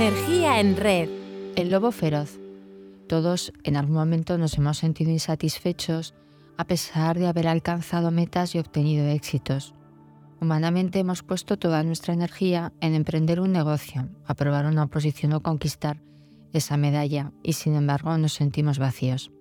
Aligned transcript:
Energía 0.00 0.60
en 0.60 0.76
red. 0.76 1.08
El 1.56 1.70
lobo 1.70 1.90
feroz. 1.90 2.38
Todos 3.08 3.52
en 3.64 3.76
algún 3.76 3.96
momento 3.96 4.38
nos 4.38 4.56
hemos 4.56 4.78
sentido 4.78 5.10
insatisfechos 5.10 6.14
a 6.56 6.66
pesar 6.68 7.18
de 7.18 7.26
haber 7.26 7.48
alcanzado 7.48 8.12
metas 8.12 8.54
y 8.54 8.60
obtenido 8.60 9.08
éxitos. 9.08 9.74
Humanamente 10.40 11.00
hemos 11.00 11.24
puesto 11.24 11.58
toda 11.58 11.82
nuestra 11.82 12.14
energía 12.14 12.72
en 12.80 12.94
emprender 12.94 13.40
un 13.40 13.50
negocio, 13.50 14.08
aprobar 14.24 14.66
una 14.66 14.84
oposición 14.84 15.32
o 15.32 15.42
conquistar 15.42 16.00
esa 16.52 16.76
medalla 16.76 17.32
y 17.42 17.54
sin 17.54 17.74
embargo 17.74 18.16
nos 18.18 18.34
sentimos 18.34 18.78
vacíos. 18.78 19.32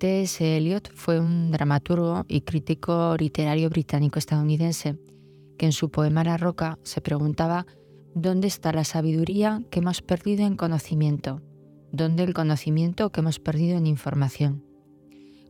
T.S. 0.00 0.56
Eliot 0.56 0.90
fue 0.92 1.20
un 1.20 1.52
dramaturgo 1.52 2.24
y 2.26 2.40
crítico 2.40 3.14
literario 3.16 3.70
británico-estadounidense 3.70 4.98
que 5.56 5.66
en 5.66 5.72
su 5.72 5.90
poema 5.90 6.24
La 6.24 6.38
Roca 6.38 6.76
se 6.82 7.00
preguntaba 7.00 7.66
¿Dónde 8.14 8.48
está 8.48 8.72
la 8.72 8.82
sabiduría 8.82 9.62
que 9.70 9.78
hemos 9.78 10.02
perdido 10.02 10.44
en 10.44 10.56
conocimiento? 10.56 11.42
¿Dónde 11.92 12.24
el 12.24 12.34
conocimiento 12.34 13.10
que 13.10 13.20
hemos 13.20 13.38
perdido 13.38 13.78
en 13.78 13.86
información? 13.86 14.64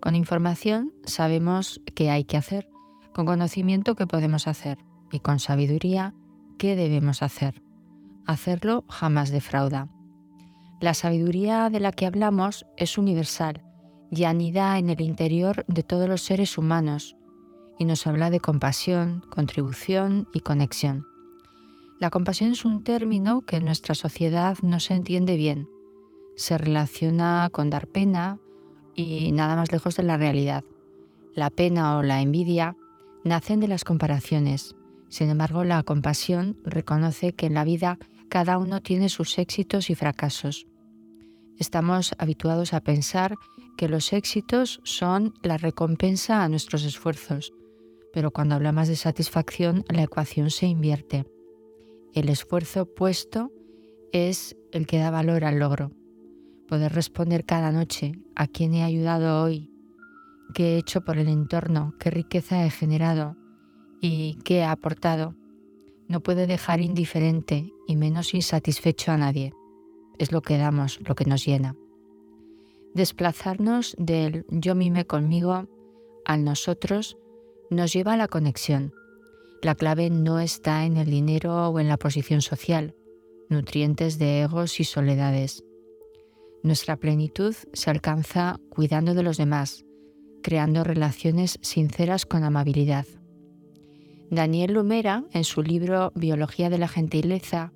Con 0.00 0.14
información 0.14 0.92
sabemos 1.04 1.80
qué 1.94 2.10
hay 2.10 2.24
que 2.24 2.36
hacer, 2.36 2.68
con 3.14 3.24
conocimiento 3.24 3.94
qué 3.96 4.06
podemos 4.06 4.46
hacer 4.46 4.78
y 5.10 5.20
con 5.20 5.38
sabiduría 5.38 6.14
qué 6.58 6.76
debemos 6.76 7.22
hacer. 7.22 7.62
Hacerlo 8.26 8.84
jamás 8.88 9.30
defrauda. 9.30 9.88
La 10.82 10.92
sabiduría 10.92 11.70
de 11.70 11.80
la 11.80 11.92
que 11.92 12.04
hablamos 12.04 12.66
es 12.76 12.98
universal 12.98 13.62
y 14.10 14.24
anida 14.24 14.78
en 14.78 14.90
el 14.90 15.00
interior 15.00 15.64
de 15.66 15.82
todos 15.82 16.08
los 16.08 16.20
seres 16.20 16.58
humanos 16.58 17.16
y 17.78 17.86
nos 17.86 18.06
habla 18.06 18.28
de 18.28 18.40
compasión, 18.40 19.24
contribución 19.30 20.28
y 20.34 20.40
conexión. 20.40 21.09
La 22.00 22.08
compasión 22.08 22.52
es 22.52 22.64
un 22.64 22.82
término 22.82 23.42
que 23.42 23.56
en 23.56 23.66
nuestra 23.66 23.94
sociedad 23.94 24.56
no 24.62 24.80
se 24.80 24.94
entiende 24.94 25.36
bien. 25.36 25.68
Se 26.34 26.56
relaciona 26.56 27.50
con 27.52 27.68
dar 27.68 27.88
pena 27.88 28.38
y 28.94 29.32
nada 29.32 29.54
más 29.54 29.70
lejos 29.70 29.96
de 29.96 30.04
la 30.04 30.16
realidad. 30.16 30.64
La 31.34 31.50
pena 31.50 31.98
o 31.98 32.02
la 32.02 32.22
envidia 32.22 32.74
nacen 33.22 33.60
de 33.60 33.68
las 33.68 33.84
comparaciones. 33.84 34.74
Sin 35.10 35.28
embargo, 35.28 35.62
la 35.62 35.82
compasión 35.82 36.56
reconoce 36.64 37.34
que 37.34 37.46
en 37.46 37.54
la 37.54 37.64
vida 37.64 37.98
cada 38.30 38.56
uno 38.56 38.80
tiene 38.80 39.10
sus 39.10 39.38
éxitos 39.38 39.90
y 39.90 39.94
fracasos. 39.94 40.66
Estamos 41.58 42.14
habituados 42.16 42.72
a 42.72 42.80
pensar 42.80 43.34
que 43.76 43.90
los 43.90 44.14
éxitos 44.14 44.80
son 44.84 45.34
la 45.42 45.58
recompensa 45.58 46.42
a 46.42 46.48
nuestros 46.48 46.84
esfuerzos, 46.84 47.52
pero 48.14 48.30
cuando 48.30 48.54
hablamos 48.54 48.88
de 48.88 48.96
satisfacción 48.96 49.84
la 49.90 50.04
ecuación 50.04 50.50
se 50.50 50.66
invierte. 50.66 51.26
El 52.12 52.28
esfuerzo 52.28 52.86
puesto 52.86 53.52
es 54.12 54.56
el 54.72 54.86
que 54.86 54.98
da 54.98 55.10
valor 55.10 55.44
al 55.44 55.58
logro. 55.58 55.92
Poder 56.66 56.92
responder 56.92 57.44
cada 57.44 57.70
noche 57.70 58.12
a 58.34 58.46
quién 58.48 58.74
he 58.74 58.82
ayudado 58.82 59.42
hoy, 59.42 59.70
qué 60.54 60.74
he 60.74 60.78
hecho 60.78 61.02
por 61.02 61.18
el 61.18 61.28
entorno, 61.28 61.94
qué 62.00 62.10
riqueza 62.10 62.64
he 62.64 62.70
generado 62.70 63.36
y 64.00 64.38
qué 64.44 64.58
he 64.58 64.64
aportado, 64.64 65.36
no 66.08 66.20
puede 66.20 66.48
dejar 66.48 66.80
indiferente 66.80 67.72
y 67.86 67.94
menos 67.94 68.34
insatisfecho 68.34 69.12
a 69.12 69.16
nadie. 69.16 69.52
Es 70.18 70.32
lo 70.32 70.42
que 70.42 70.58
damos, 70.58 70.98
lo 71.06 71.14
que 71.14 71.24
nos 71.24 71.44
llena. 71.44 71.76
Desplazarnos 72.94 73.94
del 73.98 74.44
yo 74.48 74.74
mime 74.74 75.06
conmigo 75.06 75.68
al 76.24 76.44
nosotros 76.44 77.16
nos 77.70 77.92
lleva 77.92 78.14
a 78.14 78.16
la 78.16 78.26
conexión, 78.26 78.92
la 79.62 79.74
clave 79.74 80.10
no 80.10 80.40
está 80.40 80.84
en 80.84 80.96
el 80.96 81.10
dinero 81.10 81.68
o 81.68 81.80
en 81.80 81.88
la 81.88 81.96
posición 81.96 82.40
social, 82.40 82.94
nutrientes 83.48 84.18
de 84.18 84.42
egos 84.42 84.80
y 84.80 84.84
soledades. 84.84 85.64
Nuestra 86.62 86.96
plenitud 86.96 87.54
se 87.72 87.90
alcanza 87.90 88.58
cuidando 88.70 89.14
de 89.14 89.22
los 89.22 89.36
demás, 89.36 89.84
creando 90.42 90.84
relaciones 90.84 91.58
sinceras 91.62 92.26
con 92.26 92.44
amabilidad. 92.44 93.06
Daniel 94.30 94.74
Lumera, 94.74 95.24
en 95.32 95.44
su 95.44 95.62
libro 95.62 96.12
Biología 96.14 96.70
de 96.70 96.78
la 96.78 96.88
Gentileza, 96.88 97.72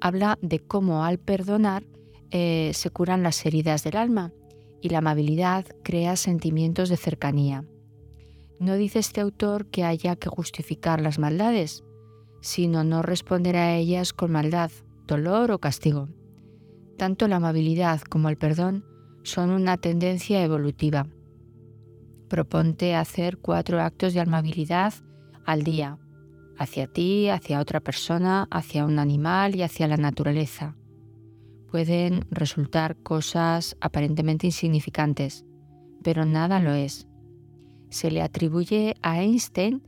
habla 0.00 0.38
de 0.40 0.60
cómo 0.60 1.04
al 1.04 1.18
perdonar 1.18 1.84
eh, 2.30 2.70
se 2.74 2.90
curan 2.90 3.22
las 3.22 3.44
heridas 3.44 3.82
del 3.82 3.96
alma 3.96 4.32
y 4.80 4.90
la 4.90 4.98
amabilidad 4.98 5.66
crea 5.82 6.16
sentimientos 6.16 6.88
de 6.88 6.96
cercanía. 6.96 7.64
No 8.60 8.74
dice 8.74 8.98
este 8.98 9.20
autor 9.20 9.66
que 9.66 9.84
haya 9.84 10.16
que 10.16 10.28
justificar 10.28 11.00
las 11.00 11.18
maldades, 11.20 11.84
sino 12.40 12.82
no 12.82 13.02
responder 13.02 13.56
a 13.56 13.76
ellas 13.76 14.12
con 14.12 14.32
maldad, 14.32 14.72
dolor 15.06 15.52
o 15.52 15.60
castigo. 15.60 16.08
Tanto 16.96 17.28
la 17.28 17.36
amabilidad 17.36 18.00
como 18.00 18.28
el 18.28 18.36
perdón 18.36 18.84
son 19.22 19.50
una 19.50 19.76
tendencia 19.76 20.42
evolutiva. 20.42 21.06
Proponte 22.28 22.96
hacer 22.96 23.38
cuatro 23.38 23.80
actos 23.80 24.12
de 24.12 24.20
amabilidad 24.20 24.92
al 25.44 25.62
día, 25.62 25.98
hacia 26.58 26.88
ti, 26.88 27.28
hacia 27.28 27.60
otra 27.60 27.78
persona, 27.78 28.48
hacia 28.50 28.84
un 28.84 28.98
animal 28.98 29.54
y 29.54 29.62
hacia 29.62 29.86
la 29.86 29.96
naturaleza. 29.96 30.74
Pueden 31.70 32.26
resultar 32.30 32.96
cosas 32.96 33.76
aparentemente 33.80 34.46
insignificantes, 34.46 35.44
pero 36.02 36.24
nada 36.24 36.58
lo 36.60 36.72
es 36.72 37.08
se 37.90 38.10
le 38.10 38.22
atribuye 38.22 38.96
a 39.02 39.22
Einstein 39.22 39.82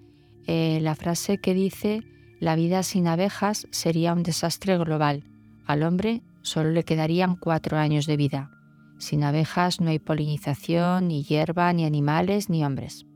eh, 0.47 0.81
la 0.81 0.95
frase 0.95 1.39
que 1.39 1.55
dice, 1.55 2.03
la 2.41 2.57
vida 2.57 2.83
sin 2.83 3.07
abejas 3.07 3.69
sería 3.71 4.13
un 4.13 4.23
desastre 4.23 4.79
global. 4.79 5.25
Al 5.67 5.83
hombre 5.83 6.23
solo 6.43 6.71
le 6.71 6.85
quedarían 6.85 7.37
cuatro 7.37 7.77
años 7.77 8.07
de 8.07 8.17
vida. 8.17 8.51
Sin 8.99 9.25
abejas 9.25 9.81
no 9.81 9.91
hay 9.91 9.99
polinización, 9.99 11.09
ni 11.09 11.23
hierba, 11.23 11.73
ni 11.73 11.85
animales, 11.85 12.51
ni 12.51 12.65
hombres. 12.65 13.07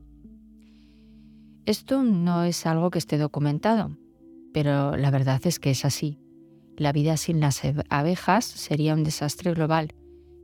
Esto 1.66 2.02
no 2.02 2.44
es 2.44 2.66
algo 2.66 2.90
que 2.90 2.98
esté 2.98 3.16
documentado, 3.16 3.96
pero 4.52 4.96
la 4.96 5.10
verdad 5.10 5.40
es 5.44 5.58
que 5.58 5.70
es 5.70 5.84
así. 5.84 6.18
La 6.76 6.92
vida 6.92 7.16
sin 7.16 7.40
las 7.40 7.62
abejas 7.88 8.44
sería 8.44 8.94
un 8.94 9.04
desastre 9.04 9.54
global, 9.54 9.94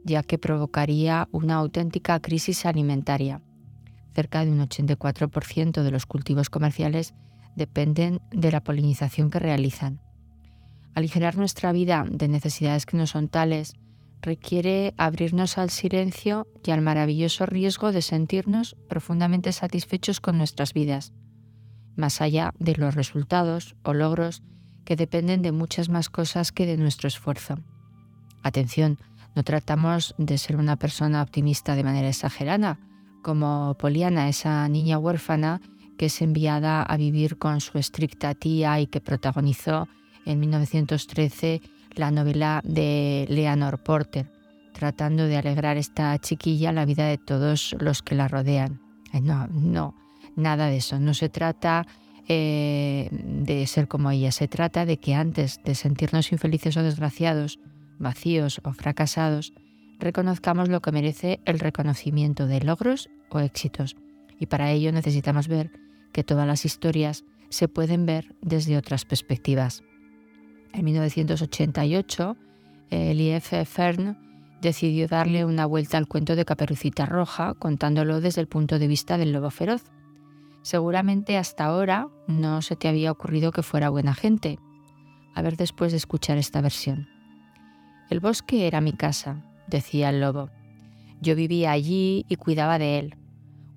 ya 0.05 0.23
que 0.23 0.39
provocaría 0.39 1.29
una 1.33 1.57
auténtica 1.57 2.21
crisis 2.21 2.65
alimentaria. 2.65 3.43
Cerca 4.15 4.45
de 4.45 4.51
un 4.51 4.61
84% 4.61 5.83
de 5.83 5.91
los 5.91 6.07
cultivos 6.07 6.51
comerciales 6.51 7.15
dependen 7.57 8.21
de 8.31 8.51
la 8.51 8.63
polinización 8.63 9.31
que 9.31 9.39
realizan. 9.39 10.01
Aligerar 10.95 11.37
nuestra 11.37 11.73
vida 11.73 12.05
de 12.09 12.29
necesidades 12.29 12.87
que 12.87 12.97
no 12.97 13.07
son 13.07 13.29
tales 13.29 13.75
requiere 14.23 14.95
abrirnos 14.97 15.59
al 15.59 15.71
silencio 15.71 16.47
y 16.65 16.73
al 16.73 16.83
maravilloso 16.83 17.47
riesgo 17.47 17.93
de 17.93 18.03
sentirnos 18.03 18.77
profundamente 18.89 19.53
satisfechos 19.53 20.21
con 20.21 20.37
nuestras 20.37 20.75
vidas, 20.75 21.13
más 21.97 22.21
allá 22.21 22.53
de 22.59 22.77
los 22.77 22.95
resultados 22.95 23.77
o 23.83 23.95
logros 23.95 24.43
que 24.85 24.97
dependen 24.97 25.43
de 25.43 25.53
muchas 25.53 25.89
más 25.89 26.11
cosas 26.11 26.53
que 26.53 26.67
de 26.67 26.77
nuestro 26.77 27.09
esfuerzo. 27.09 27.57
Atención, 28.43 28.99
no 29.35 29.45
tratamos 29.45 30.15
de 30.19 30.39
ser 30.39 30.57
una 30.57 30.77
persona 30.77 31.23
optimista 31.23 31.77
de 31.77 31.85
manera 31.85 32.09
exagerada, 32.09 32.79
como 33.23 33.77
Poliana, 33.79 34.29
esa 34.29 34.69
niña 34.69 34.99
huérfana 34.99 35.61
que 36.01 36.07
es 36.07 36.23
enviada 36.23 36.83
a 36.83 36.97
vivir 36.97 37.37
con 37.37 37.61
su 37.61 37.77
estricta 37.77 38.35
tía 38.35 38.81
y 38.81 38.87
que 38.87 39.03
protagonizó 39.03 39.87
en 40.25 40.41
1913 40.41 41.61
la 41.95 42.11
novela 42.11 42.63
de 42.65 43.27
Leonor 43.29 43.83
Porter, 43.83 44.31
tratando 44.73 45.27
de 45.27 45.37
alegrar 45.37 45.77
esta 45.77 46.19
chiquilla 46.19 46.73
la 46.73 46.87
vida 46.87 47.07
de 47.07 47.19
todos 47.19 47.77
los 47.81 48.03
que 48.03 48.15
la 48.15 48.29
rodean. 48.29 48.81
No, 49.13 49.47
no, 49.49 49.95
nada 50.37 50.69
de 50.69 50.79
eso. 50.79 50.99
No 50.99 51.13
se 51.13 51.29
trata 51.29 51.87
eh, 52.29 53.09
de 53.11 53.67
ser 53.67 53.89
como 53.89 54.11
ella, 54.11 54.33
se 54.33 54.49
trata 54.49 54.87
de 54.87 54.99
que 54.99 55.15
antes 55.15 55.61
de 55.65 55.75
sentirnos 55.75 56.33
infelices 56.33 56.77
o 56.77 56.83
desgraciados, 56.83 57.59
vacíos 57.99 58.61
o 58.65 58.73
fracasados, 58.73 59.53
reconozcamos 60.01 60.69
lo 60.69 60.81
que 60.81 60.93
merece 60.93 61.41
el 61.45 61.59
reconocimiento 61.59 62.47
de 62.47 62.61
logros 62.61 63.11
o 63.29 63.41
éxitos. 63.41 63.97
Y 64.39 64.47
para 64.47 64.71
ello 64.71 64.93
necesitamos 64.93 65.49
ver 65.49 65.71
que 66.13 66.25
todas 66.25 66.47
las 66.47 66.65
historias 66.65 67.25
se 67.51 67.69
pueden 67.69 68.07
ver 68.07 68.35
desde 68.41 68.77
otras 68.77 69.05
perspectivas. 69.05 69.83
En 70.73 70.85
1988, 70.85 72.37
Elief 72.91 73.53
Fern 73.67 74.17
decidió 74.61 75.09
darle 75.09 75.45
una 75.45 75.67
vuelta 75.67 75.99
al 75.99 76.07
cuento 76.07 76.37
de 76.37 76.45
Caperucita 76.45 77.07
Roja, 77.07 77.55
contándolo 77.55 78.21
desde 78.21 78.41
el 78.41 78.47
punto 78.47 78.79
de 78.79 78.89
vista 78.89 79.19
del 79.19 79.33
lobo 79.33 79.51
feroz. 79.51 79.85
Seguramente 80.63 81.39
hasta 81.39 81.65
ahora 81.65 82.09
no 82.27 82.63
se 82.63 82.77
te 82.77 82.89
había 82.89 83.11
ocurrido 83.11 83.53
que 83.53 83.63
fuera 83.63 83.89
buena 83.89 84.15
gente. 84.15 84.59
A 85.35 85.43
ver 85.43 85.57
después 85.57 85.93
de 85.93 85.99
escuchar 85.99 86.39
esta 86.39 86.61
versión. 86.61 87.09
El 88.11 88.21
bosque 88.21 88.67
era 88.67 88.81
mi 88.81 88.93
casa, 88.93 89.45
decía 89.71 90.11
el 90.11 90.21
lobo. 90.21 90.51
Yo 91.21 91.35
vivía 91.37 91.71
allí 91.71 92.25
y 92.29 92.37
cuidaba 92.37 92.79
de 92.79 92.99
él. 92.99 93.17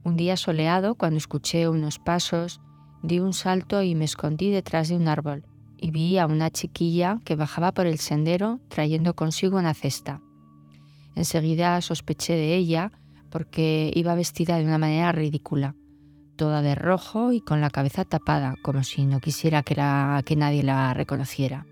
Un 0.04 0.18
día 0.18 0.36
soleado, 0.36 0.95
cuando 0.95 1.18
escuché 1.18 1.69
unos 1.69 2.00
pasos, 2.00 2.60
di 3.04 3.19
un 3.19 3.34
salto 3.34 3.81
y 3.84 3.95
me 3.95 4.06
escondí 4.06 4.50
detrás 4.50 4.90
de 4.90 4.95
un 4.95 5.07
árbol, 5.07 5.45
y 5.78 5.92
vi 5.92 6.18
a 6.18 6.25
una 6.25 6.50
chiquilla 6.50 7.19
que 7.25 7.36
bajaba 7.36 7.74
por 7.74 7.86
el 7.86 8.00
sendero 8.00 8.60
trayendo 8.69 9.16
consigo 9.16 9.57
una 9.57 9.74
cesta. 9.74 10.22
Enseguida 11.16 11.80
sospeché 11.81 12.34
de 12.34 12.56
ella 12.56 12.92
porque 13.30 13.92
iba 13.94 14.16
vestida 14.16 14.57
de 14.57 14.66
una 14.66 14.78
manera 14.78 15.12
ridícula, 15.12 15.75
toda 16.36 16.62
de 16.62 16.75
rojo 16.75 17.34
y 17.34 17.42
con 17.42 17.62
la 17.62 17.69
cabeza 17.69 18.06
tapada, 18.06 18.56
como 18.62 18.84
si 18.84 19.06
no 19.06 19.19
quisiera 19.19 19.63
que, 19.63 19.75
que 20.25 20.36
nadie 20.36 20.63
la 20.63 20.94
reconociera. 20.94 21.66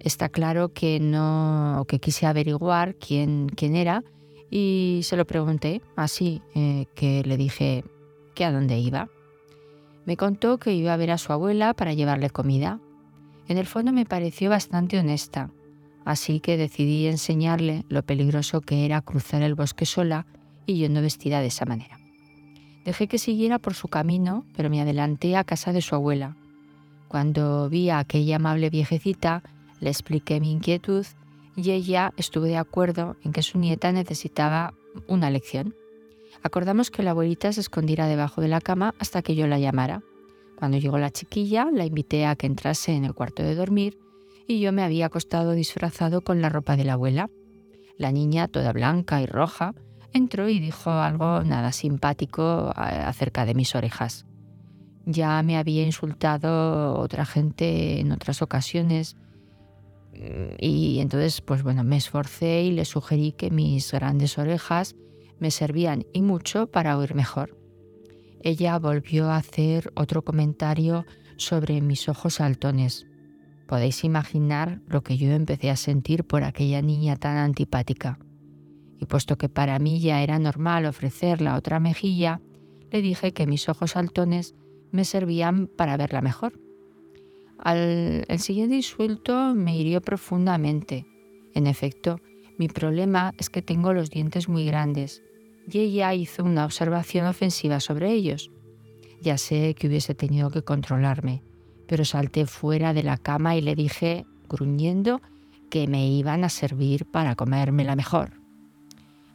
Está 0.00 0.30
claro 0.30 0.72
que 0.72 0.98
no, 0.98 1.84
que 1.86 2.00
quise 2.00 2.26
averiguar 2.26 2.94
quién, 2.96 3.48
quién 3.54 3.76
era 3.76 4.02
y 4.50 5.00
se 5.04 5.16
lo 5.16 5.26
pregunté 5.26 5.82
así, 5.94 6.42
eh, 6.54 6.86
que 6.94 7.22
le 7.24 7.36
dije 7.36 7.84
que 8.34 8.44
a 8.44 8.52
dónde 8.52 8.78
iba. 8.78 9.08
Me 10.06 10.16
contó 10.16 10.58
que 10.58 10.72
iba 10.74 10.92
a 10.92 10.96
ver 10.96 11.10
a 11.10 11.18
su 11.18 11.32
abuela 11.32 11.74
para 11.74 11.92
llevarle 11.92 12.30
comida. 12.30 12.80
En 13.46 13.58
el 13.58 13.66
fondo 13.66 13.92
me 13.92 14.06
pareció 14.06 14.50
bastante 14.50 14.98
honesta, 14.98 15.50
así 16.04 16.40
que 16.40 16.56
decidí 16.56 17.06
enseñarle 17.06 17.84
lo 17.88 18.02
peligroso 18.02 18.60
que 18.60 18.86
era 18.86 19.02
cruzar 19.02 19.42
el 19.42 19.54
bosque 19.54 19.86
sola 19.86 20.26
y 20.66 20.78
yendo 20.78 21.02
vestida 21.02 21.40
de 21.40 21.48
esa 21.48 21.66
manera. 21.66 21.98
Dejé 22.84 23.06
que 23.06 23.18
siguiera 23.18 23.58
por 23.58 23.74
su 23.74 23.88
camino, 23.88 24.46
pero 24.56 24.70
me 24.70 24.80
adelanté 24.80 25.36
a 25.36 25.44
casa 25.44 25.72
de 25.72 25.82
su 25.82 25.94
abuela. 25.94 26.36
Cuando 27.08 27.68
vi 27.68 27.90
a 27.90 27.98
aquella 27.98 28.36
amable 28.36 28.70
viejecita, 28.70 29.42
le 29.80 29.90
expliqué 29.90 30.40
mi 30.40 30.52
inquietud 30.52 31.06
y 31.56 31.72
ella 31.72 32.12
estuvo 32.16 32.44
de 32.44 32.56
acuerdo 32.56 33.16
en 33.24 33.32
que 33.32 33.42
su 33.42 33.58
nieta 33.58 33.92
necesitaba 33.92 34.74
una 35.08 35.30
lección. 35.30 35.74
Acordamos 36.42 36.90
que 36.90 37.02
la 37.02 37.10
abuelita 37.10 37.52
se 37.52 37.60
escondiera 37.60 38.06
debajo 38.06 38.40
de 38.40 38.48
la 38.48 38.60
cama 38.60 38.94
hasta 38.98 39.22
que 39.22 39.34
yo 39.34 39.46
la 39.46 39.58
llamara. 39.58 40.02
Cuando 40.56 40.78
llegó 40.78 40.98
la 40.98 41.10
chiquilla, 41.10 41.68
la 41.72 41.86
invité 41.86 42.26
a 42.26 42.36
que 42.36 42.46
entrase 42.46 42.92
en 42.92 43.04
el 43.04 43.14
cuarto 43.14 43.42
de 43.42 43.54
dormir 43.54 43.98
y 44.46 44.60
yo 44.60 44.72
me 44.72 44.82
había 44.82 45.06
acostado 45.06 45.52
disfrazado 45.52 46.22
con 46.22 46.42
la 46.42 46.48
ropa 46.48 46.76
de 46.76 46.84
la 46.84 46.94
abuela. 46.94 47.30
La 47.96 48.12
niña, 48.12 48.48
toda 48.48 48.72
blanca 48.72 49.20
y 49.20 49.26
roja, 49.26 49.74
entró 50.12 50.48
y 50.48 50.58
dijo 50.58 50.90
algo 50.90 51.42
nada 51.44 51.72
simpático 51.72 52.72
acerca 52.74 53.44
de 53.44 53.54
mis 53.54 53.74
orejas. 53.74 54.26
Ya 55.06 55.42
me 55.42 55.56
había 55.56 55.82
insultado 55.82 56.98
otra 56.98 57.24
gente 57.24 58.00
en 58.00 58.12
otras 58.12 58.42
ocasiones 58.42 59.16
y 60.12 60.98
entonces 61.00 61.40
pues 61.40 61.62
bueno, 61.62 61.84
me 61.84 61.96
esforcé 61.96 62.64
y 62.64 62.72
le 62.72 62.84
sugerí 62.84 63.32
que 63.32 63.50
mis 63.50 63.92
grandes 63.92 64.38
orejas 64.38 64.96
me 65.38 65.50
servían 65.50 66.04
y 66.12 66.22
mucho 66.22 66.66
para 66.66 66.98
oír 66.98 67.14
mejor. 67.14 67.56
Ella 68.42 68.78
volvió 68.78 69.30
a 69.30 69.36
hacer 69.36 69.92
otro 69.94 70.22
comentario 70.22 71.06
sobre 71.36 71.80
mis 71.80 72.08
ojos 72.08 72.34
saltones. 72.34 73.06
Podéis 73.66 74.04
imaginar 74.04 74.80
lo 74.86 75.02
que 75.02 75.16
yo 75.16 75.30
empecé 75.32 75.70
a 75.70 75.76
sentir 75.76 76.24
por 76.24 76.44
aquella 76.44 76.82
niña 76.82 77.16
tan 77.16 77.36
antipática 77.36 78.18
y 79.00 79.06
puesto 79.06 79.38
que 79.38 79.48
para 79.48 79.78
mí 79.78 79.98
ya 79.98 80.22
era 80.22 80.38
normal 80.38 80.84
ofrecer 80.84 81.40
la 81.40 81.56
otra 81.56 81.80
mejilla, 81.80 82.40
le 82.90 83.00
dije 83.00 83.32
que 83.32 83.46
mis 83.46 83.68
ojos 83.68 83.92
saltones 83.92 84.54
me 84.90 85.04
servían 85.04 85.68
para 85.68 85.96
verla 85.96 86.20
mejor. 86.20 86.60
El 87.64 88.38
siguiente 88.38 88.76
insulto 88.76 89.54
me 89.54 89.76
hirió 89.76 90.00
profundamente. 90.00 91.06
En 91.54 91.66
efecto, 91.66 92.20
mi 92.58 92.68
problema 92.68 93.32
es 93.38 93.50
que 93.50 93.62
tengo 93.62 93.92
los 93.92 94.10
dientes 94.10 94.48
muy 94.48 94.64
grandes 94.64 95.22
y 95.70 95.78
ella 95.78 96.14
hizo 96.14 96.42
una 96.42 96.64
observación 96.64 97.26
ofensiva 97.26 97.80
sobre 97.80 98.12
ellos. 98.12 98.50
Ya 99.20 99.36
sé 99.36 99.74
que 99.74 99.88
hubiese 99.88 100.14
tenido 100.14 100.50
que 100.50 100.62
controlarme, 100.62 101.42
pero 101.86 102.04
salté 102.04 102.46
fuera 102.46 102.94
de 102.94 103.02
la 103.02 103.18
cama 103.18 103.56
y 103.56 103.60
le 103.60 103.74
dije, 103.74 104.24
gruñendo, 104.48 105.20
que 105.70 105.86
me 105.86 106.08
iban 106.08 106.44
a 106.44 106.48
servir 106.48 107.06
para 107.06 107.36
comérmela 107.36 107.94
mejor. 107.94 108.40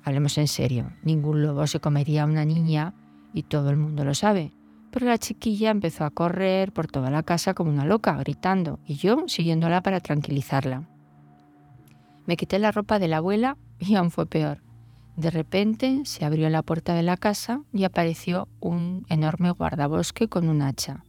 Hablemos 0.03 0.37
en 0.37 0.47
serio, 0.47 0.91
ningún 1.03 1.41
lobo 1.41 1.65
se 1.67 1.79
comería 1.79 2.23
a 2.23 2.27
una 2.27 2.45
niña 2.45 2.93
y 3.33 3.43
todo 3.43 3.69
el 3.69 3.77
mundo 3.77 4.03
lo 4.05 4.13
sabe. 4.13 4.51
Pero 4.95 5.07
la 5.07 5.17
chiquilla 5.17 5.71
empezó 5.71 6.05
a 6.05 6.09
correr 6.09 6.71
por 6.71 6.87
toda 6.87 7.11
la 7.11 7.21
casa 7.21 7.53
como 7.53 7.69
una 7.69 7.83
loca, 7.83 8.13
gritando, 8.13 8.79
y 8.85 8.95
yo 8.95 9.25
siguiéndola 9.27 9.81
para 9.81 9.99
tranquilizarla. 9.99 10.87
Me 12.25 12.37
quité 12.37 12.59
la 12.59 12.71
ropa 12.71 12.97
de 12.97 13.09
la 13.09 13.17
abuela 13.17 13.57
y 13.77 13.95
aún 13.95 14.09
fue 14.09 14.25
peor. 14.25 14.63
De 15.17 15.31
repente 15.31 16.03
se 16.05 16.23
abrió 16.23 16.49
la 16.49 16.63
puerta 16.63 16.93
de 16.93 17.03
la 17.03 17.17
casa 17.17 17.61
y 17.73 17.83
apareció 17.83 18.47
un 18.61 19.05
enorme 19.09 19.51
guardabosque 19.51 20.29
con 20.29 20.47
un 20.47 20.61
hacha. 20.61 21.03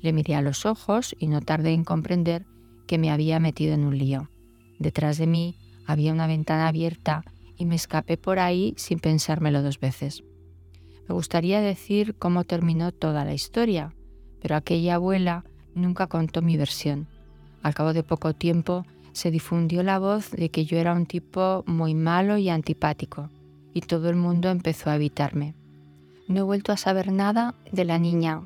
Le 0.00 0.12
miré 0.12 0.34
a 0.34 0.42
los 0.42 0.66
ojos 0.66 1.14
y 1.16 1.28
no 1.28 1.40
tardé 1.40 1.74
en 1.74 1.84
comprender 1.84 2.44
que 2.88 2.98
me 2.98 3.12
había 3.12 3.38
metido 3.38 3.72
en 3.72 3.84
un 3.84 3.96
lío. 3.96 4.30
Detrás 4.80 5.16
de 5.16 5.28
mí 5.28 5.60
había 5.86 6.12
una 6.12 6.26
ventana 6.26 6.66
abierta 6.66 7.22
y 7.56 7.66
me 7.66 7.76
escapé 7.76 8.16
por 8.16 8.40
ahí 8.40 8.74
sin 8.76 8.98
pensármelo 8.98 9.62
dos 9.62 9.78
veces. 9.78 10.24
Me 11.08 11.14
gustaría 11.14 11.60
decir 11.60 12.14
cómo 12.18 12.44
terminó 12.44 12.92
toda 12.92 13.24
la 13.24 13.34
historia, 13.34 13.94
pero 14.40 14.56
aquella 14.56 14.96
abuela 14.96 15.44
nunca 15.74 16.06
contó 16.06 16.42
mi 16.42 16.56
versión. 16.56 17.08
Al 17.62 17.74
cabo 17.74 17.92
de 17.92 18.02
poco 18.02 18.34
tiempo 18.34 18.84
se 19.12 19.30
difundió 19.30 19.82
la 19.82 19.98
voz 19.98 20.30
de 20.30 20.48
que 20.50 20.64
yo 20.64 20.78
era 20.78 20.94
un 20.94 21.06
tipo 21.06 21.64
muy 21.66 21.94
malo 21.94 22.38
y 22.38 22.48
antipático, 22.48 23.30
y 23.74 23.82
todo 23.82 24.08
el 24.08 24.16
mundo 24.16 24.48
empezó 24.50 24.90
a 24.90 24.96
evitarme. 24.96 25.54
No 26.28 26.40
he 26.40 26.42
vuelto 26.42 26.72
a 26.72 26.76
saber 26.76 27.12
nada 27.12 27.54
de 27.70 27.84
la 27.84 27.98
niña. 27.98 28.42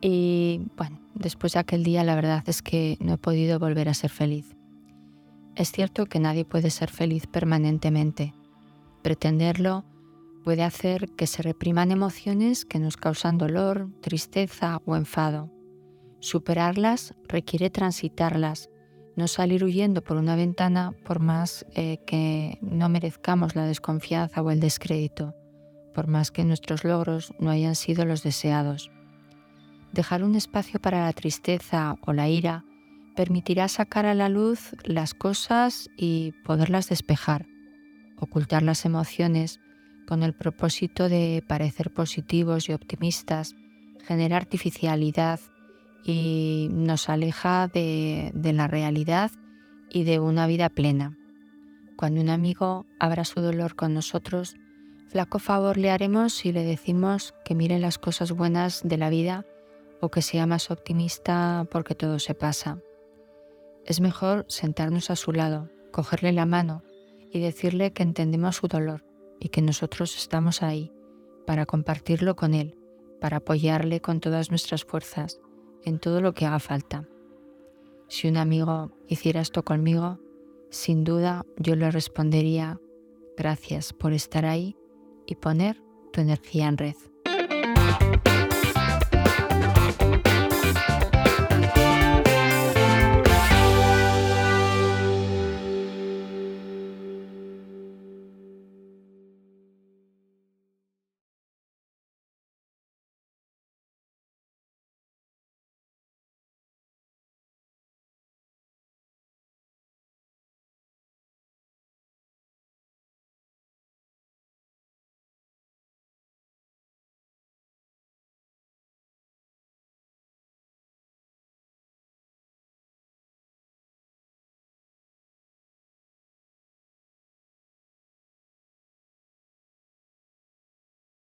Y 0.00 0.62
bueno, 0.76 0.98
después 1.14 1.52
de 1.52 1.60
aquel 1.60 1.84
día 1.84 2.04
la 2.04 2.14
verdad 2.14 2.42
es 2.46 2.62
que 2.62 2.96
no 3.00 3.14
he 3.14 3.18
podido 3.18 3.58
volver 3.58 3.88
a 3.88 3.94
ser 3.94 4.10
feliz. 4.10 4.56
Es 5.54 5.70
cierto 5.70 6.06
que 6.06 6.18
nadie 6.18 6.44
puede 6.44 6.70
ser 6.70 6.90
feliz 6.90 7.26
permanentemente. 7.26 8.34
Pretenderlo 9.02 9.84
puede 10.44 10.62
hacer 10.62 11.08
que 11.16 11.26
se 11.26 11.42
repriman 11.42 11.90
emociones 11.90 12.66
que 12.66 12.78
nos 12.78 12.98
causan 12.98 13.38
dolor, 13.38 13.88
tristeza 14.02 14.80
o 14.84 14.94
enfado. 14.94 15.50
Superarlas 16.20 17.14
requiere 17.26 17.70
transitarlas, 17.70 18.68
no 19.16 19.26
salir 19.26 19.64
huyendo 19.64 20.02
por 20.02 20.18
una 20.18 20.36
ventana 20.36 20.92
por 21.04 21.18
más 21.18 21.64
eh, 21.74 21.98
que 22.06 22.58
no 22.60 22.88
merezcamos 22.88 23.56
la 23.56 23.66
desconfianza 23.66 24.42
o 24.42 24.50
el 24.50 24.60
descrédito, 24.60 25.34
por 25.94 26.08
más 26.08 26.30
que 26.30 26.44
nuestros 26.44 26.84
logros 26.84 27.32
no 27.40 27.50
hayan 27.50 27.74
sido 27.74 28.04
los 28.04 28.22
deseados. 28.22 28.90
Dejar 29.92 30.22
un 30.24 30.34
espacio 30.34 30.80
para 30.80 31.04
la 31.04 31.12
tristeza 31.12 31.96
o 32.02 32.12
la 32.12 32.28
ira 32.28 32.64
permitirá 33.16 33.68
sacar 33.68 34.06
a 34.06 34.14
la 34.14 34.28
luz 34.28 34.74
las 34.84 35.14
cosas 35.14 35.88
y 35.96 36.32
poderlas 36.44 36.88
despejar, 36.88 37.46
ocultar 38.18 38.62
las 38.62 38.84
emociones 38.84 39.60
con 40.06 40.22
el 40.22 40.34
propósito 40.34 41.08
de 41.08 41.42
parecer 41.46 41.92
positivos 41.92 42.68
y 42.68 42.72
optimistas, 42.72 43.54
genera 44.06 44.36
artificialidad 44.36 45.40
y 46.04 46.68
nos 46.70 47.08
aleja 47.08 47.68
de, 47.68 48.32
la 48.34 48.68
realidad 48.68 49.30
y 49.90 50.04
de 50.04 50.20
una 50.20 50.46
vida 50.46 50.68
plena. 50.68 51.16
Cuando 51.96 52.20
un 52.20 52.28
amigo 52.28 52.86
abra 52.98 53.24
su 53.24 53.40
dolor 53.40 53.74
con 53.76 53.94
nosotros, 53.94 54.56
flaco 55.08 55.38
favor 55.38 55.78
le 55.78 55.90
haremos 55.90 56.34
si 56.34 56.52
le 56.52 56.64
decimos 56.64 57.34
que 57.44 57.54
mire 57.54 57.78
las 57.78 57.98
cosas 57.98 58.32
buenas 58.32 58.82
de 58.84 58.98
la 58.98 59.10
vida 59.10 59.44
o 60.00 60.10
que 60.10 60.22
sea 60.22 60.46
más 60.46 60.70
optimista 60.70 61.66
porque 61.70 61.94
todo 61.94 62.18
se 62.18 62.34
pasa. 62.34 62.78
Es 63.86 64.00
mejor 64.00 64.44
sentarnos 64.48 65.10
a 65.10 65.16
su 65.16 65.32
lado, 65.32 65.70
cogerle 65.92 66.32
la 66.32 66.46
mano 66.46 66.82
y 67.32 67.40
decirle 67.40 67.92
que 67.92 68.02
entendemos 68.02 68.56
su 68.56 68.66
dolor 68.66 69.04
y 69.40 69.48
que 69.48 69.62
nosotros 69.62 70.16
estamos 70.16 70.62
ahí 70.62 70.92
para 71.46 71.66
compartirlo 71.66 72.36
con 72.36 72.54
él, 72.54 72.76
para 73.20 73.38
apoyarle 73.38 74.00
con 74.00 74.20
todas 74.20 74.50
nuestras 74.50 74.84
fuerzas 74.84 75.40
en 75.84 75.98
todo 75.98 76.20
lo 76.20 76.32
que 76.34 76.46
haga 76.46 76.60
falta. 76.60 77.08
Si 78.08 78.28
un 78.28 78.36
amigo 78.36 78.92
hiciera 79.06 79.40
esto 79.40 79.64
conmigo, 79.64 80.18
sin 80.70 81.04
duda 81.04 81.44
yo 81.56 81.76
le 81.76 81.90
respondería 81.90 82.80
gracias 83.36 83.92
por 83.92 84.12
estar 84.12 84.44
ahí 84.44 84.76
y 85.26 85.36
poner 85.36 85.82
tu 86.12 86.20
energía 86.20 86.68
en 86.68 86.78
red. 86.78 86.96